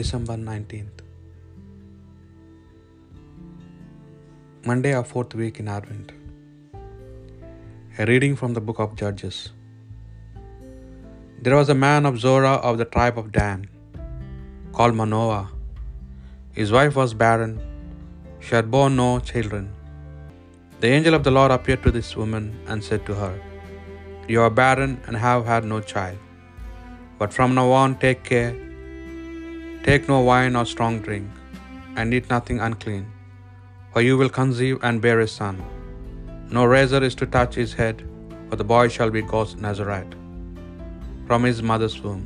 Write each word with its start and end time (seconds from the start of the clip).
December 0.00 0.34
19th. 0.50 0.98
Monday, 4.68 4.92
our 4.98 5.06
fourth 5.10 5.32
week 5.40 5.56
in 5.62 5.66
Advent. 5.76 6.12
A 8.02 8.06
reading 8.10 8.34
from 8.40 8.52
the 8.58 8.62
book 8.68 8.78
of 8.84 8.94
Judges. 9.00 9.38
There 11.42 11.56
was 11.58 11.68
a 11.74 11.78
man 11.86 12.06
of 12.10 12.14
Zorah 12.24 12.54
of 12.68 12.78
the 12.82 12.86
tribe 12.94 13.18
of 13.22 13.26
Dan, 13.38 13.60
called 14.76 14.96
Manoah. 15.00 15.44
His 16.60 16.72
wife 16.76 16.96
was 17.02 17.12
barren, 17.24 17.52
she 18.44 18.54
had 18.58 18.70
borne 18.76 18.96
no 19.02 19.10
children. 19.32 19.66
The 20.80 20.90
angel 20.96 21.18
of 21.20 21.24
the 21.28 21.36
Lord 21.38 21.54
appeared 21.58 21.84
to 21.88 21.94
this 21.98 22.10
woman 22.22 22.48
and 22.68 22.88
said 22.88 23.04
to 23.10 23.20
her, 23.22 23.34
You 24.32 24.40
are 24.46 24.56
barren 24.62 24.96
and 25.06 25.22
have 25.28 25.44
had 25.52 25.70
no 25.74 25.80
child. 25.94 26.18
But 27.20 27.38
from 27.38 27.54
now 27.60 27.70
on, 27.84 28.00
take 28.08 28.24
care. 28.32 28.69
Take 29.88 30.08
no 30.12 30.20
wine 30.30 30.56
or 30.60 30.66
strong 30.74 30.96
drink, 31.06 31.28
and 31.96 32.14
eat 32.16 32.32
nothing 32.34 32.58
unclean, 32.68 33.04
for 33.92 34.02
you 34.06 34.16
will 34.20 34.32
conceive 34.40 34.78
and 34.86 35.04
bear 35.04 35.20
a 35.26 35.28
son. 35.38 35.58
No 36.56 36.64
razor 36.76 37.02
is 37.08 37.16
to 37.20 37.32
touch 37.36 37.54
his 37.62 37.74
head, 37.82 37.98
for 38.48 38.56
the 38.60 38.70
boy 38.74 38.84
shall 38.96 39.12
be 39.18 39.30
God's 39.34 39.54
Nazarite 39.66 40.14
from 41.30 41.44
his 41.48 41.58
mother's 41.70 41.96
womb. 42.04 42.22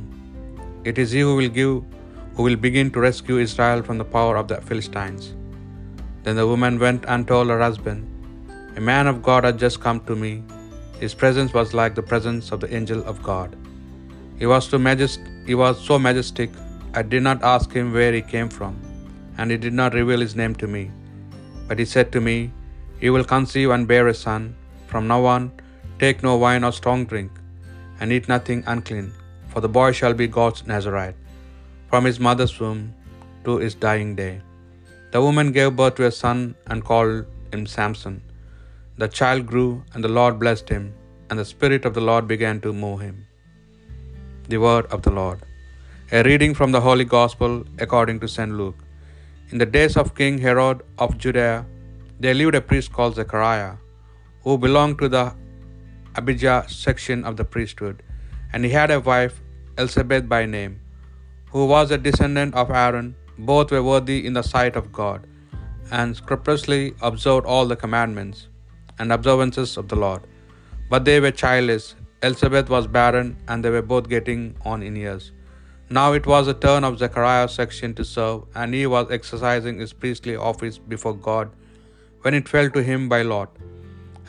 It 0.89 0.97
is 1.01 1.11
he 1.15 1.19
who 1.25 1.33
will 1.39 1.51
give, 1.57 1.73
who 2.35 2.43
will 2.45 2.59
begin 2.67 2.87
to 2.93 3.03
rescue 3.07 3.37
Israel 3.47 3.81
from 3.87 3.99
the 3.99 4.11
power 4.15 4.35
of 4.39 4.47
the 4.51 4.57
Philistines. 4.67 5.25
Then 6.23 6.37
the 6.39 6.47
woman 6.51 6.75
went 6.85 7.03
and 7.13 7.27
told 7.31 7.51
her 7.53 7.59
husband, 7.65 8.01
A 8.79 8.83
man 8.91 9.07
of 9.11 9.21
God 9.27 9.43
had 9.47 9.59
just 9.65 9.79
come 9.85 9.99
to 10.07 10.15
me. 10.23 10.33
His 11.03 11.13
presence 11.21 11.51
was 11.59 11.75
like 11.79 11.93
the 11.95 12.07
presence 12.11 12.47
of 12.55 12.61
the 12.63 12.71
angel 12.77 13.01
of 13.11 13.21
God. 13.29 13.51
He 14.39 14.47
was 14.53 14.69
majest- 14.87 15.29
he 15.49 15.57
was 15.63 15.75
so 15.89 15.97
majestic, 16.07 16.51
I 16.99 17.01
did 17.13 17.23
not 17.27 17.47
ask 17.53 17.73
him 17.77 17.87
where 17.95 18.13
he 18.17 18.21
came 18.33 18.49
from, 18.57 18.73
and 19.37 19.51
he 19.53 19.57
did 19.63 19.75
not 19.79 19.97
reveal 19.99 20.21
his 20.25 20.35
name 20.41 20.53
to 20.61 20.67
me. 20.75 20.83
But 21.67 21.79
he 21.81 21.87
said 21.93 22.09
to 22.13 22.21
me, 22.27 22.37
You 23.03 23.11
will 23.15 23.31
conceive 23.31 23.71
and 23.75 23.89
bear 23.91 24.05
a 24.11 24.17
son. 24.25 24.43
From 24.91 25.05
now 25.11 25.21
on, 25.35 25.43
take 26.01 26.19
no 26.27 26.33
wine 26.43 26.65
or 26.67 26.73
strong 26.79 27.01
drink, 27.11 27.31
and 27.99 28.13
eat 28.15 28.31
nothing 28.33 28.61
unclean, 28.73 29.07
for 29.51 29.61
the 29.65 29.73
boy 29.79 29.89
shall 29.97 30.15
be 30.21 30.35
God's 30.37 30.61
Nazarite, 30.71 31.19
from 31.89 32.05
his 32.09 32.19
mother's 32.27 32.55
womb 32.61 32.83
to 33.45 33.55
his 33.63 33.75
dying 33.87 34.13
day. 34.21 34.33
The 35.13 35.23
woman 35.25 35.49
gave 35.57 35.79
birth 35.81 35.97
to 35.97 36.09
a 36.11 36.15
son 36.21 36.39
and 36.69 36.87
called 36.91 37.17
him 37.53 37.65
Samson. 37.75 38.15
The 39.01 39.11
child 39.19 39.43
grew, 39.51 39.71
and 39.93 40.03
the 40.05 40.15
Lord 40.19 40.37
blessed 40.43 40.69
him, 40.75 40.85
and 41.27 41.37
the 41.41 41.51
Spirit 41.53 41.83
of 41.89 41.95
the 41.97 42.07
Lord 42.11 42.25
began 42.33 42.59
to 42.65 42.79
move 42.85 43.01
him. 43.07 43.17
The 44.53 44.61
word 44.67 44.87
of 44.95 45.01
the 45.07 45.15
Lord. 45.21 45.41
A 46.11 46.21
reading 46.21 46.53
from 46.53 46.71
the 46.71 46.81
Holy 46.81 47.03
Gospel 47.03 47.65
according 47.79 48.19
to 48.19 48.27
St. 48.27 48.51
Luke. 48.51 48.77
In 49.49 49.57
the 49.57 49.65
days 49.65 49.97
of 49.97 50.13
King 50.13 50.37
Herod 50.37 50.83
of 50.99 51.17
Judea, 51.17 51.65
there 52.19 52.35
lived 52.35 52.53
a 52.53 52.61
priest 52.61 52.93
called 52.93 53.15
Zechariah, 53.15 53.77
who 54.43 54.55
belonged 54.65 54.99
to 54.99 55.09
the 55.09 55.33
Abijah 56.15 56.65
section 56.67 57.23
of 57.25 57.37
the 57.37 57.43
priesthood, 57.43 58.03
and 58.53 58.63
he 58.63 58.69
had 58.69 58.91
a 58.91 58.99
wife, 58.99 59.41
Elizabeth 59.79 60.29
by 60.29 60.45
name, 60.45 60.79
who 61.51 61.65
was 61.65 61.89
a 61.89 61.97
descendant 61.97 62.53
of 62.53 62.69
Aaron. 62.69 63.15
Both 63.39 63.71
were 63.71 63.81
worthy 63.81 64.27
in 64.27 64.33
the 64.33 64.43
sight 64.43 64.75
of 64.75 64.91
God, 64.99 65.25
and 65.91 66.15
scrupulously 66.15 66.93
observed 67.01 67.47
all 67.47 67.65
the 67.65 67.79
commandments 67.85 68.47
and 68.99 69.11
observances 69.11 69.75
of 69.75 69.87
the 69.87 69.99
Lord. 70.05 70.21
But 70.91 71.05
they 71.05 71.19
were 71.19 71.31
childless. 71.31 71.95
Elizabeth 72.21 72.69
was 72.69 72.85
barren, 72.99 73.35
and 73.47 73.65
they 73.65 73.73
were 73.77 73.87
both 73.95 74.07
getting 74.07 74.55
on 74.63 74.83
in 74.83 74.95
years. 74.95 75.31
Now 75.89 76.13
it 76.13 76.25
was 76.25 76.47
the 76.47 76.53
turn 76.55 76.83
of 76.83 76.97
Zechariah's 76.97 77.53
section 77.53 77.93
to 77.95 78.03
serve, 78.03 78.43
and 78.55 78.73
he 78.73 78.87
was 78.87 79.11
exercising 79.11 79.79
his 79.79 79.93
priestly 79.93 80.35
office 80.35 80.77
before 80.77 81.15
God 81.15 81.51
when 82.21 82.33
it 82.33 82.49
fell 82.49 82.71
to 82.71 82.81
him 82.81 83.07
by 83.07 83.21
lot, 83.21 83.55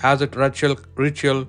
as 0.02 0.20
a 0.20 0.26
ritual, 0.26 0.76
ritual 0.96 1.48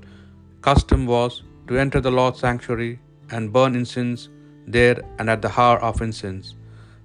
custom 0.61 1.05
was, 1.05 1.43
to 1.67 1.77
enter 1.77 1.99
the 1.99 2.09
Lord's 2.09 2.39
sanctuary 2.39 2.99
and 3.31 3.51
burn 3.51 3.75
incense 3.75 4.29
there 4.65 5.01
and 5.19 5.29
at 5.29 5.41
the 5.41 5.51
hour 5.59 5.77
of 5.79 6.01
incense. 6.01 6.55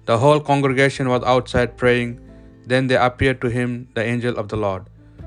The 0.05 0.17
whole 0.17 0.39
congregation 0.39 1.09
was 1.09 1.23
outside 1.23 1.75
praying. 1.75 2.21
Then 2.65 2.87
there 2.87 3.01
appeared 3.01 3.41
to 3.41 3.49
him 3.49 3.89
the 3.93 4.03
angel 4.03 4.37
of 4.37 4.47
the 4.47 4.55
Lord, 4.55 4.85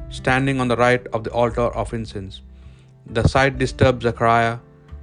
standing 0.09 0.61
on 0.61 0.69
the 0.69 0.77
right 0.77 1.07
of 1.09 1.25
the 1.25 1.33
altar 1.33 1.69
of 1.83 1.93
incense. 1.93 2.41
The 3.07 3.29
sight 3.29 3.59
disturbed 3.59 4.03
Zechariah, 4.03 4.59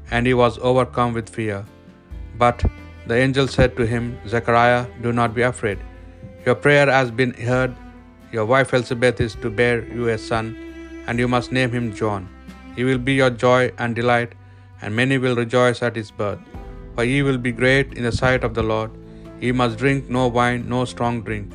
and 0.10 0.26
he 0.26 0.34
was 0.34 0.58
overcome 0.58 1.14
with 1.14 1.30
fear. 1.30 1.66
But 2.38 2.64
the 3.08 3.16
angel 3.16 3.48
said 3.48 3.76
to 3.78 3.86
him, 3.86 4.18
Zechariah, 4.28 4.86
do 5.02 5.12
not 5.14 5.34
be 5.34 5.42
afraid. 5.42 5.80
Your 6.46 6.56
prayer 6.56 6.90
has 6.90 7.12
been 7.12 7.34
heard. 7.34 7.76
Your 8.32 8.46
wife 8.46 8.74
Elizabeth 8.74 9.20
is 9.22 9.36
to 9.36 9.50
bear 9.50 9.86
you 9.96 10.08
a 10.10 10.18
son, 10.18 10.46
and 11.08 11.20
you 11.20 11.28
must 11.28 11.52
name 11.52 11.72
him 11.72 11.94
John. 11.94 12.30
He 12.76 12.84
will 12.84 12.98
be 12.98 13.14
your 13.14 13.30
joy 13.30 13.72
and 13.78 13.96
delight, 13.96 14.34
and 14.82 14.96
many 14.96 15.18
will 15.18 15.36
rejoice 15.36 15.82
at 15.84 15.96
his 15.96 16.12
birth. 16.12 16.40
For 16.96 17.04
he 17.04 17.22
will 17.28 17.38
be 17.38 17.52
great 17.52 17.94
in 17.94 18.04
the 18.04 18.12
sight 18.12 18.44
of 18.44 18.54
the 18.56 18.64
Lord. 18.64 18.92
He 19.40 19.52
must 19.52 19.78
drink 19.78 20.10
no 20.10 20.28
wine, 20.28 20.68
no 20.68 20.86
strong 20.86 21.22
drink. 21.22 21.52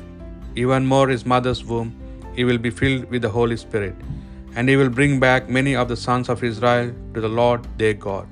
Even 0.55 0.85
more 0.85 1.07
his 1.09 1.25
mother's 1.25 1.63
womb, 1.63 1.91
he 2.37 2.43
will 2.43 2.57
be 2.57 2.69
filled 2.69 3.05
with 3.11 3.21
the 3.21 3.35
Holy 3.37 3.57
Spirit. 3.57 3.95
And 4.55 4.69
he 4.69 4.75
will 4.75 4.89
bring 4.89 5.19
back 5.19 5.49
many 5.49 5.75
of 5.75 5.87
the 5.91 6.01
sons 6.07 6.29
of 6.29 6.43
Israel 6.43 6.93
to 7.13 7.21
the 7.21 7.33
Lord 7.41 7.67
their 7.77 7.93
God. 7.93 8.27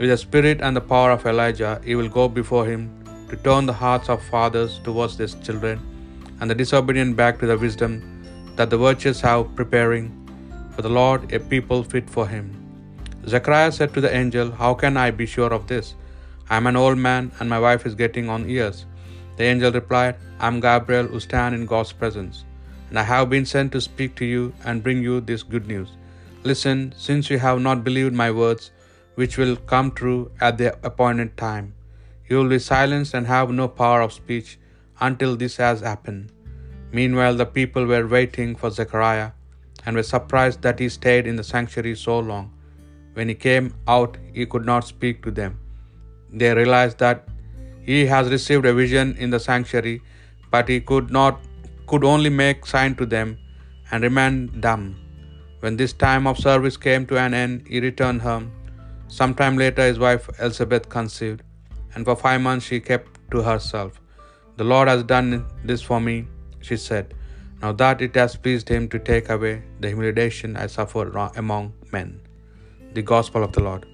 With 0.00 0.08
the 0.08 0.16
spirit 0.16 0.62
and 0.62 0.74
the 0.74 0.88
power 0.92 1.10
of 1.14 1.26
Elijah, 1.30 1.78
he 1.84 1.94
will 1.94 2.08
go 2.08 2.26
before 2.26 2.64
him 2.64 2.82
to 3.30 3.36
turn 3.46 3.66
the 3.66 3.78
hearts 3.80 4.08
of 4.12 4.22
fathers 4.34 4.80
towards 4.86 5.18
their 5.18 5.32
children, 5.46 5.76
and 6.40 6.50
the 6.50 6.54
disobedient 6.60 7.16
back 7.18 7.34
to 7.40 7.48
the 7.50 7.58
wisdom 7.64 7.92
that 8.56 8.70
the 8.70 8.78
virtuous 8.84 9.20
have 9.26 9.54
preparing 9.58 10.06
for 10.74 10.80
the 10.86 10.94
Lord 11.00 11.34
a 11.34 11.40
people 11.52 11.82
fit 11.92 12.08
for 12.16 12.26
him. 12.26 12.46
Zechariah 13.34 13.72
said 13.78 13.92
to 13.92 14.00
the 14.00 14.14
angel, 14.22 14.50
How 14.62 14.72
can 14.72 14.96
I 14.96 15.10
be 15.20 15.26
sure 15.34 15.52
of 15.58 15.66
this? 15.66 15.94
I 16.48 16.56
am 16.56 16.66
an 16.66 16.80
old 16.84 16.96
man, 17.10 17.30
and 17.38 17.50
my 17.54 17.60
wife 17.68 17.84
is 17.84 18.02
getting 18.02 18.30
on 18.30 18.48
years. 18.56 18.86
The 19.36 19.44
angel 19.52 19.78
replied, 19.80 20.16
I 20.38 20.46
am 20.46 20.60
Gabriel, 20.60 21.08
who 21.08 21.20
stand 21.28 21.54
in 21.54 21.72
God's 21.76 21.92
presence, 21.92 22.44
and 22.88 22.98
I 22.98 23.02
have 23.12 23.28
been 23.36 23.48
sent 23.54 23.72
to 23.72 23.86
speak 23.90 24.14
to 24.16 24.24
you 24.34 24.54
and 24.64 24.82
bring 24.82 25.02
you 25.02 25.20
this 25.20 25.42
good 25.42 25.66
news. 25.76 25.90
Listen, 26.42 26.94
since 26.96 27.28
you 27.28 27.38
have 27.38 27.60
not 27.60 27.84
believed 27.84 28.14
my 28.14 28.30
words, 28.42 28.70
which 29.20 29.36
will 29.40 29.56
come 29.72 29.88
true 30.00 30.20
at 30.48 30.58
the 30.60 30.68
appointed 30.88 31.30
time. 31.46 31.66
You 32.28 32.36
will 32.38 32.52
be 32.52 32.60
silenced 32.66 33.14
and 33.18 33.26
have 33.26 33.58
no 33.60 33.66
power 33.80 34.00
of 34.04 34.14
speech 34.20 34.50
until 35.08 35.34
this 35.42 35.56
has 35.64 35.80
happened. 35.88 36.30
Meanwhile, 36.98 37.36
the 37.40 37.50
people 37.58 37.84
were 37.90 38.06
waiting 38.14 38.54
for 38.60 38.70
Zechariah 38.78 39.30
and 39.84 39.96
were 39.96 40.08
surprised 40.14 40.62
that 40.66 40.80
he 40.82 40.88
stayed 40.98 41.26
in 41.32 41.36
the 41.40 41.48
sanctuary 41.52 41.94
so 42.04 42.16
long. 42.30 42.46
When 43.16 43.28
he 43.32 43.36
came 43.48 43.68
out, 43.96 44.16
he 44.36 44.46
could 44.52 44.66
not 44.72 44.90
speak 44.92 45.18
to 45.26 45.32
them. 45.40 45.58
They 46.40 46.52
realized 46.60 46.98
that 47.04 47.28
he 47.90 47.98
has 48.12 48.34
received 48.36 48.66
a 48.70 48.74
vision 48.80 49.16
in 49.24 49.30
the 49.34 49.42
sanctuary, 49.48 49.96
but 50.54 50.68
he 50.74 50.80
could 50.92 51.10
not 51.18 51.40
could 51.90 52.04
only 52.14 52.32
make 52.44 52.70
sign 52.72 52.94
to 53.00 53.06
them 53.16 53.36
and 53.90 54.08
remained 54.08 54.60
dumb. 54.66 54.84
When 55.62 55.76
this 55.80 55.94
time 56.06 56.26
of 56.30 56.38
service 56.48 56.76
came 56.88 57.04
to 57.10 57.18
an 57.26 57.34
end, 57.34 57.66
he 57.72 57.80
returned 57.88 58.22
home. 58.28 58.46
Some 59.18 59.34
time 59.34 59.56
later, 59.58 59.84
his 59.84 59.98
wife 59.98 60.30
Elizabeth 60.38 60.88
conceived, 60.88 61.42
and 61.94 62.04
for 62.04 62.14
five 62.14 62.40
months 62.40 62.66
she 62.66 62.78
kept 62.80 63.18
to 63.32 63.42
herself. 63.42 64.00
The 64.56 64.64
Lord 64.72 64.88
has 64.88 65.02
done 65.02 65.28
this 65.64 65.82
for 65.82 66.00
me, 66.00 66.16
she 66.60 66.76
said, 66.76 67.14
now 67.60 67.72
that 67.72 68.00
it 68.00 68.14
has 68.14 68.36
pleased 68.36 68.68
him 68.68 68.88
to 68.88 68.98
take 68.98 69.28
away 69.28 69.54
the 69.80 69.88
humiliation 69.88 70.56
I 70.56 70.66
suffered 70.68 71.14
among 71.36 71.72
men. 71.92 72.20
The 72.94 73.02
Gospel 73.02 73.42
of 73.42 73.52
the 73.52 73.64
Lord. 73.68 73.84